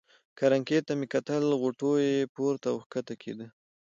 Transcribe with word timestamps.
کرنکې 0.37 0.79
ته 0.87 0.93
مې 0.99 1.07
کتل، 1.13 1.43
غوټو 1.61 1.91
یې 2.05 2.29
پورته 2.33 2.67
او 2.71 2.77
کښته 2.91 3.15
کېده. 3.21 3.47